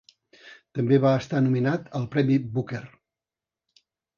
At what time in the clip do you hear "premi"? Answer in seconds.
2.17-2.41